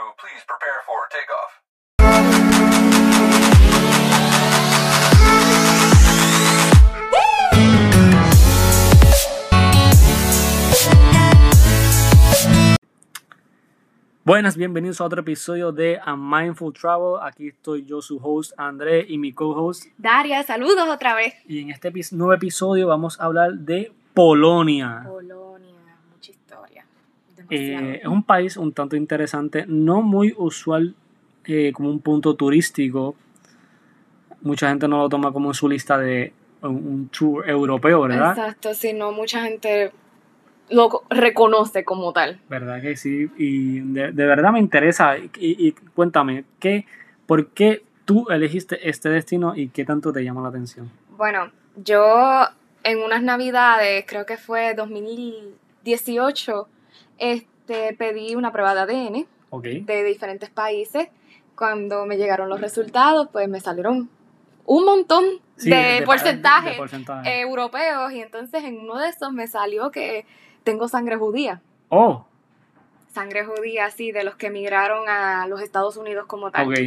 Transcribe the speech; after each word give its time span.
crew, 0.00 0.12
please 0.18 0.44
prepare 0.46 0.80
for 0.86 1.08
takeoff. 1.10 1.50
Buenas, 14.24 14.56
bienvenidos 14.56 15.00
a 15.00 15.04
otro 15.04 15.22
episodio 15.22 15.72
de 15.72 15.98
A 16.04 16.14
Mindful 16.14 16.72
Travel. 16.72 17.16
Aquí 17.22 17.48
estoy 17.48 17.84
yo, 17.84 18.00
su 18.00 18.18
host 18.22 18.52
André, 18.56 19.04
y 19.08 19.18
mi 19.18 19.32
co-host. 19.32 19.86
Daria, 19.98 20.42
saludos 20.44 20.88
otra 20.88 21.14
vez. 21.14 21.34
Y 21.46 21.60
en 21.60 21.70
este 21.70 21.92
nuevo 22.12 22.32
episodio 22.32 22.86
vamos 22.86 23.20
a 23.20 23.24
hablar 23.24 23.54
de 23.54 23.92
Polonia. 24.14 25.02
Polonia. 25.04 25.39
Eh, 27.48 28.00
es 28.02 28.06
un 28.08 28.22
país 28.22 28.56
un 28.56 28.72
tanto 28.72 28.96
interesante, 28.96 29.64
no 29.66 30.02
muy 30.02 30.34
usual 30.36 30.94
eh, 31.44 31.72
como 31.72 31.90
un 31.90 32.00
punto 32.00 32.34
turístico. 32.34 33.14
Mucha 34.42 34.68
gente 34.68 34.88
no 34.88 34.98
lo 34.98 35.08
toma 35.08 35.32
como 35.32 35.48
en 35.50 35.54
su 35.54 35.68
lista 35.68 35.98
de 35.98 36.32
un, 36.62 37.08
tour 37.08 37.48
europeo, 37.48 38.02
¿verdad? 38.02 38.30
Exacto, 38.30 38.74
si 38.74 38.92
no, 38.92 39.12
mucha 39.12 39.42
gente 39.42 39.92
lo 40.70 40.88
co- 40.88 41.04
reconoce 41.10 41.84
como 41.84 42.12
tal. 42.12 42.40
¿Verdad 42.48 42.80
que 42.80 42.96
sí? 42.96 43.30
Y 43.36 43.80
de, 43.80 44.12
de 44.12 44.26
verdad 44.26 44.52
me 44.52 44.60
interesa. 44.60 45.18
Y, 45.18 45.30
y 45.38 45.72
cuéntame, 45.94 46.44
¿qué, 46.58 46.86
¿por 47.26 47.48
qué 47.48 47.82
tú 48.04 48.26
elegiste 48.30 48.88
este 48.88 49.08
destino 49.08 49.54
y 49.56 49.68
qué 49.68 49.84
tanto 49.84 50.12
te 50.12 50.22
llama 50.24 50.42
la 50.42 50.48
atención? 50.48 50.90
Bueno, 51.16 51.50
yo 51.76 52.46
en 52.82 52.98
unas 53.02 53.22
navidades, 53.22 54.04
creo 54.06 54.24
que 54.26 54.36
fue 54.36 54.74
2018, 54.74 56.68
este, 57.20 57.94
pedí 57.94 58.34
una 58.34 58.50
prueba 58.50 58.74
de 58.74 58.80
ADN 58.80 59.26
de 59.86 60.04
diferentes 60.04 60.50
países. 60.50 61.08
Cuando 61.54 62.06
me 62.06 62.16
llegaron 62.16 62.48
los 62.48 62.60
resultados, 62.60 63.28
pues 63.32 63.48
me 63.48 63.60
salieron 63.60 64.10
un 64.66 64.84
montón 64.84 65.24
Sí, 65.56 65.68
de, 65.68 66.02
porcentajes 66.06 66.72
de 66.72 66.78
porcentaje. 66.78 67.40
europeos 67.40 68.12
y 68.12 68.20
entonces 68.22 68.64
en 68.64 68.78
uno 68.78 68.98
de 68.98 69.08
esos 69.10 69.30
me 69.32 69.46
salió 69.46 69.90
que 69.90 70.24
tengo 70.64 70.88
sangre 70.88 71.16
judía. 71.16 71.60
oh, 71.90 72.24
Sangre 73.12 73.44
judía, 73.44 73.90
sí, 73.90 74.12
de 74.12 74.22
los 74.22 74.36
que 74.36 74.46
emigraron 74.46 75.08
a 75.08 75.46
los 75.48 75.60
Estados 75.62 75.96
Unidos 75.96 76.26
como 76.26 76.52
tal. 76.52 76.68
ok. 76.68 76.78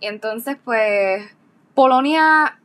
Y 0.00 0.06
entonces, 0.06 0.56
pues, 0.64 1.24
Polonia 1.74 2.57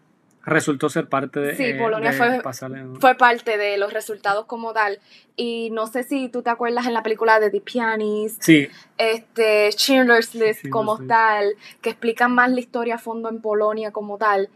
Resultó 0.46 0.90
ser 0.90 1.08
parte 1.08 1.40
de. 1.40 1.56
Sí, 1.56 1.64
eh, 1.64 1.76
Polonia 1.76 2.12
de 2.12 2.18
fue- 2.18 2.42
pasarle- 2.42 2.84
fue 3.00 3.16
parte 3.16 3.58
de 3.58 3.78
los 3.78 3.94
resultados 3.94 4.46
como 4.46 4.74
tal. 4.74 5.00
Y 5.38 5.70
no 5.72 5.88
sé 5.88 6.04
si 6.04 6.28
tú 6.28 6.42
te 6.42 6.50
acuerdas 6.50 6.86
en 6.86 6.94
la 6.94 7.02
película 7.02 7.40
de 7.40 7.50
The 7.50 7.62
Pianist, 7.62 8.42
Sí, 8.44 8.68
este, 8.98 9.70
Schindler's 9.72 10.36
List 10.36 10.60
Schindler's 10.60 10.70
como 10.72 10.98
List. 10.98 11.08
tal, 11.08 11.46
que 11.82 11.92
explican 11.92 12.34
más 12.36 12.52
la 12.52 12.60
historia 12.60 12.96
a 12.96 12.98
fondo 12.98 13.30
en 13.30 13.40
Polonia 13.42 13.92
como 13.92 14.18
tal. 14.18 14.50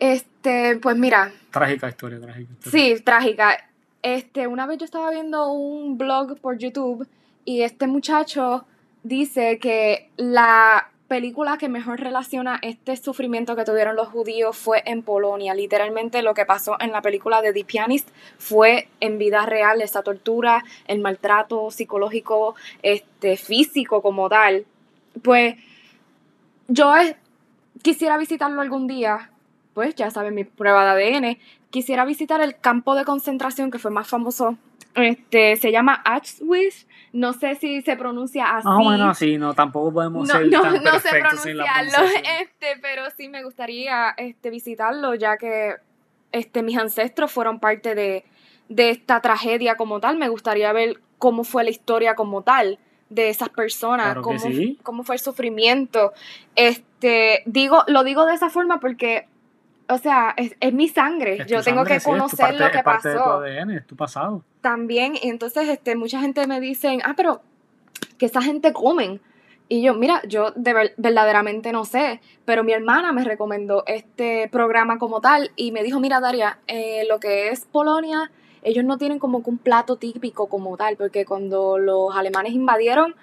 Este, 0.00 0.76
pues 0.82 0.96
mira, 0.96 1.32
trágica 1.50 1.88
historia, 1.88 2.20
trágica 2.20 2.52
historia. 2.52 2.70
Sí, 2.96 3.02
trágica. 3.02 3.68
Este, 4.02 4.46
una 4.46 4.66
vez 4.66 4.78
yo 4.78 4.84
estaba 4.84 5.10
viendo 5.10 5.50
un 5.52 5.96
blog 5.96 6.38
por 6.40 6.58
YouTube 6.58 7.06
y 7.44 7.62
este 7.62 7.86
muchacho 7.86 8.66
dice 9.02 9.58
que 9.58 10.10
la 10.16 10.90
película 11.08 11.58
que 11.58 11.68
mejor 11.68 12.00
relaciona 12.00 12.58
este 12.62 12.96
sufrimiento 12.96 13.56
que 13.56 13.64
tuvieron 13.64 13.96
los 13.96 14.08
judíos 14.08 14.56
fue 14.56 14.82
en 14.86 15.02
Polonia. 15.02 15.54
Literalmente 15.54 16.22
lo 16.22 16.34
que 16.34 16.46
pasó 16.46 16.76
en 16.80 16.92
la 16.92 17.02
película 17.02 17.42
de 17.42 17.52
The 17.52 17.64
Pianist 17.64 18.08
fue 18.38 18.88
en 19.00 19.18
vida 19.18 19.44
real, 19.46 19.82
esa 19.82 20.02
tortura, 20.02 20.64
el 20.86 21.00
maltrato 21.00 21.70
psicológico, 21.70 22.54
este, 22.82 23.36
físico 23.36 24.02
como 24.02 24.28
tal. 24.28 24.64
Pues 25.22 25.56
yo 26.68 26.92
quisiera 27.82 28.16
visitarlo 28.16 28.60
algún 28.60 28.86
día, 28.86 29.30
pues 29.74 29.94
ya 29.94 30.10
saben 30.10 30.34
mi 30.34 30.44
prueba 30.44 30.94
de 30.94 31.14
ADN, 31.14 31.38
quisiera 31.70 32.04
visitar 32.04 32.40
el 32.40 32.56
campo 32.58 32.94
de 32.94 33.04
concentración 33.04 33.70
que 33.70 33.78
fue 33.78 33.90
más 33.90 34.08
famoso. 34.08 34.56
Este, 34.94 35.56
se 35.56 35.72
llama 35.72 35.94
Auschwitz, 36.04 36.86
no 37.12 37.32
sé 37.32 37.56
si 37.56 37.82
se 37.82 37.96
pronuncia 37.96 38.56
así. 38.56 38.68
Ah, 38.70 38.78
bueno, 38.82 39.14
sí, 39.14 39.38
no, 39.38 39.54
tampoco 39.54 39.92
podemos 39.92 40.28
No, 40.28 40.34
ser 40.34 40.46
no, 40.48 40.62
tan 40.62 40.72
no 40.84 41.00
sé 41.00 41.08
perfectos 41.10 41.46
la 41.46 41.64
pronunciarlo, 41.64 42.08
este, 42.40 42.66
pero 42.80 43.02
sí 43.16 43.28
me 43.28 43.42
gustaría 43.42 44.10
este, 44.16 44.50
visitarlo, 44.50 45.14
ya 45.14 45.36
que 45.36 45.74
este, 46.32 46.62
mis 46.62 46.78
ancestros 46.78 47.30
fueron 47.32 47.60
parte 47.60 47.94
de, 47.94 48.24
de 48.68 48.90
esta 48.90 49.20
tragedia 49.20 49.76
como 49.76 50.00
tal. 50.00 50.16
Me 50.16 50.28
gustaría 50.28 50.72
ver 50.72 51.00
cómo 51.18 51.44
fue 51.44 51.64
la 51.64 51.70
historia 51.70 52.14
como 52.14 52.42
tal 52.42 52.78
de 53.10 53.28
esas 53.28 53.48
personas, 53.48 54.06
Claro 54.06 54.22
cómo, 54.22 54.38
sí. 54.40 54.78
cómo 54.82 55.04
fue 55.04 55.16
el 55.16 55.20
sufrimiento. 55.20 56.12
Este, 56.56 57.42
digo, 57.46 57.84
lo 57.86 58.02
digo 58.04 58.26
de 58.26 58.34
esa 58.34 58.50
forma 58.50 58.80
porque, 58.80 59.28
o 59.88 59.98
sea, 59.98 60.34
es, 60.36 60.54
es 60.60 60.72
mi 60.72 60.88
sangre. 60.88 61.42
Es 61.42 61.46
Yo 61.46 61.62
tengo 61.62 61.80
sangre, 61.80 61.94
que 61.94 62.00
sí, 62.00 62.10
conocer 62.10 62.38
parte- 62.38 62.58
lo 62.58 62.70
que 62.70 62.78
es 62.78 62.84
parte 62.84 63.08
de 63.08 63.14
tu 63.16 63.20
pasó 63.20 63.32
ADN, 63.40 63.70
es 63.76 63.86
tu 63.86 63.96
pasado. 63.96 64.44
también, 64.60 65.14
y 65.20 65.28
entonces 65.28 65.68
este, 65.68 65.94
mucha 65.96 66.20
gente 66.20 66.46
me 66.46 66.60
dicen, 66.60 67.00
ah, 67.04 67.14
pero 67.16 67.42
que 68.18 68.26
esa 68.26 68.40
gente 68.42 68.72
comen. 68.72 69.20
Y 69.68 69.82
yo, 69.82 69.94
mira, 69.94 70.20
yo 70.28 70.50
de 70.56 70.72
ver- 70.74 70.94
verdaderamente 70.98 71.72
no 71.72 71.84
sé, 71.86 72.20
pero 72.44 72.64
mi 72.64 72.72
hermana 72.72 73.12
me 73.12 73.24
recomendó 73.24 73.82
este 73.86 74.48
programa 74.50 74.98
como 74.98 75.20
tal 75.22 75.50
y 75.56 75.72
me 75.72 75.82
dijo, 75.82 76.00
mira, 76.00 76.20
Daria, 76.20 76.58
eh, 76.66 77.04
lo 77.08 77.18
que 77.18 77.48
es 77.48 77.64
Polonia, 77.64 78.30
ellos 78.62 78.84
no 78.84 78.98
tienen 78.98 79.18
como 79.18 79.42
que 79.42 79.50
un 79.50 79.58
plato 79.58 79.96
típico 79.96 80.46
como 80.48 80.76
tal, 80.76 80.96
porque 80.96 81.24
cuando 81.24 81.78
los 81.78 82.14
alemanes 82.14 82.52
invadieron, 82.52 83.14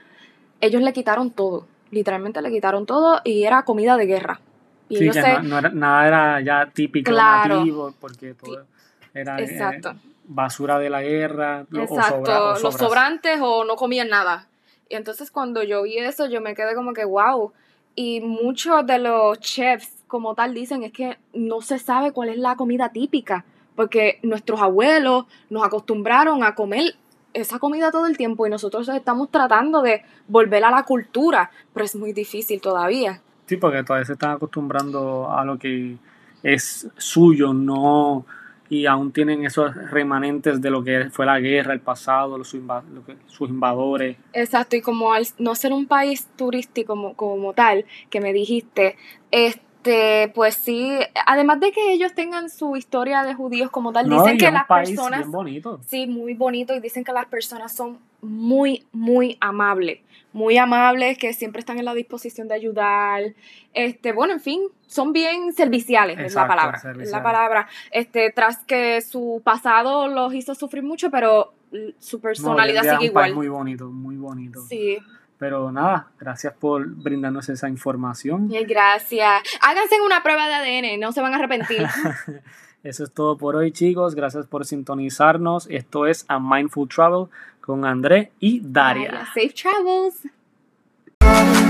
ellos 0.61 0.81
le 0.81 0.93
quitaron 0.93 1.29
todo, 1.31 1.67
literalmente 1.91 2.41
le 2.41 2.51
quitaron 2.51 2.85
todo 2.87 3.21
y 3.23 3.43
era 3.43 3.63
comida 3.63 3.95
de 3.97 4.05
guerra. 4.07 4.41
Y 4.91 4.97
Sí, 4.97 5.09
que 5.09 5.21
no, 5.21 5.41
no 5.43 5.57
era, 5.59 5.69
nada 5.69 6.07
era 6.07 6.41
ya 6.41 6.69
típico, 6.71 7.11
Claro. 7.11 7.55
nativo, 7.59 7.93
porque 7.99 8.33
todo 8.33 8.65
era 9.13 9.39
eh, 9.41 9.81
basura 10.25 10.79
de 10.79 10.89
la 10.89 11.01
guerra 11.01 11.65
lo- 11.69 11.83
o, 11.83 11.85
Exacto, 11.85 12.13
sobra- 12.25 12.43
o 12.55 12.59
los 12.59 12.75
sobrantes 12.77 13.39
o 13.41 13.63
no 13.63 13.75
comían 13.75 14.09
nada. 14.09 14.47
Y 14.89 14.95
entonces 14.95 15.31
cuando 15.31 15.63
yo 15.63 15.83
vi 15.83 15.97
eso, 15.97 16.27
yo 16.27 16.41
me 16.41 16.53
quedé 16.55 16.75
como 16.75 16.93
que, 16.93 17.05
wow. 17.05 17.53
Y 17.95 18.19
muchos 18.21 18.85
de 18.85 18.99
los 18.99 19.39
chefs 19.39 20.03
como 20.07 20.35
tal 20.35 20.53
dicen 20.53 20.83
es 20.83 20.91
que 20.91 21.17
no 21.33 21.61
se 21.61 21.79
sabe 21.79 22.11
cuál 22.11 22.29
es 22.29 22.37
la 22.37 22.55
comida 22.55 22.89
típica, 22.89 23.45
porque 23.75 24.19
nuestros 24.23 24.61
abuelos 24.61 25.25
nos 25.49 25.63
acostumbraron 25.63 26.43
a 26.43 26.53
comer 26.55 26.95
esa 27.33 27.59
comida 27.59 27.91
todo 27.91 28.07
el 28.07 28.17
tiempo 28.17 28.45
y 28.45 28.49
nosotros 28.49 28.89
estamos 28.89 29.31
tratando 29.31 29.81
de 29.81 30.03
volver 30.27 30.65
a 30.65 30.71
la 30.71 30.83
cultura, 30.83 31.49
pero 31.73 31.85
es 31.85 31.95
muy 31.95 32.11
difícil 32.11 32.59
todavía. 32.59 33.21
Sí, 33.51 33.57
porque 33.57 33.83
todavía 33.83 34.05
se 34.05 34.13
están 34.13 34.31
acostumbrando 34.31 35.29
a 35.29 35.43
lo 35.43 35.59
que 35.59 35.97
es 36.41 36.87
suyo, 36.95 37.51
no 37.53 38.25
y 38.69 38.85
aún 38.85 39.11
tienen 39.11 39.45
esos 39.45 39.75
remanentes 39.91 40.61
de 40.61 40.69
lo 40.69 40.81
que 40.81 41.09
fue 41.09 41.25
la 41.25 41.37
guerra, 41.41 41.73
el 41.73 41.81
pasado, 41.81 42.37
los, 42.37 42.53
lo 42.53 43.03
que- 43.05 43.17
sus 43.27 43.49
invadores. 43.49 44.15
Exacto, 44.31 44.77
y 44.77 44.81
como 44.81 45.11
al 45.11 45.27
no 45.37 45.53
ser 45.55 45.73
un 45.73 45.85
país 45.85 46.29
turístico 46.37 46.93
como, 46.93 47.13
como 47.15 47.51
tal, 47.51 47.83
que 48.09 48.21
me 48.21 48.31
dijiste, 48.31 48.95
este, 49.31 50.31
pues 50.33 50.55
sí, 50.55 50.89
además 51.27 51.59
de 51.59 51.73
que 51.73 51.91
ellos 51.91 52.13
tengan 52.15 52.49
su 52.49 52.77
historia 52.77 53.23
de 53.23 53.33
judíos 53.33 53.69
como 53.69 53.91
tal, 53.91 54.07
No, 54.07 54.23
dicen 54.23 54.37
que 54.37 54.49
las 54.49 54.65
personas, 54.65 55.19
bien 55.19 55.31
bonito. 55.33 55.81
sí, 55.85 56.07
muy 56.07 56.35
bonito, 56.35 56.73
y 56.73 56.79
dicen 56.79 57.03
que 57.03 57.11
las 57.11 57.25
personas 57.25 57.75
son 57.75 57.99
muy, 58.21 58.85
muy 58.91 59.37
amables, 59.41 59.99
muy 60.33 60.57
amables, 60.57 61.17
que 61.17 61.33
siempre 61.33 61.59
están 61.59 61.77
en 61.79 61.85
la 61.85 61.93
disposición 61.93 62.47
de 62.47 62.55
ayudar, 62.55 63.33
este, 63.73 64.11
bueno, 64.13 64.33
en 64.33 64.39
fin, 64.39 64.61
son 64.87 65.13
bien 65.13 65.53
serviciales, 65.53 66.19
es 66.19 66.35
la 66.35 66.47
palabra, 66.47 66.81
es 66.99 67.11
la 67.11 67.23
palabra, 67.23 67.67
este, 67.91 68.31
tras 68.31 68.59
que 68.65 69.01
su 69.01 69.41
pasado 69.43 70.07
los 70.07 70.33
hizo 70.33 70.55
sufrir 70.55 70.83
mucho, 70.83 71.09
pero 71.09 71.53
su 71.99 72.19
personalidad 72.19 72.81
sigue 72.81 73.11
país 73.11 73.29
igual. 73.31 73.35
muy 73.35 73.47
bonito, 73.47 73.89
muy 73.89 74.17
bonito. 74.17 74.61
Sí, 74.67 74.97
Pero 75.37 75.71
nada, 75.71 76.09
gracias 76.19 76.53
por 76.53 76.85
brindarnos 76.87 77.49
esa 77.49 77.67
información. 77.67 78.49
Gracias. 78.67 79.41
Háganse 79.61 79.99
una 80.01 80.21
prueba 80.21 80.47
de 80.47 80.53
ADN, 80.53 80.99
no 80.99 81.11
se 81.11 81.21
van 81.21 81.33
a 81.33 81.37
arrepentir. 81.37 81.85
Eso 82.83 83.03
es 83.03 83.11
todo 83.11 83.37
por 83.37 83.55
hoy, 83.55 83.71
chicos. 83.71 84.15
Gracias 84.15 84.47
por 84.47 84.65
sintonizarnos. 84.65 85.67
Esto 85.69 86.07
es 86.07 86.25
A 86.27 86.39
Mindful 86.39 86.89
Travel 86.89 87.27
con 87.61 87.85
André 87.85 88.31
y 88.39 88.61
Daria. 88.63 89.27
Safe 89.33 89.53
travels. 89.53 91.60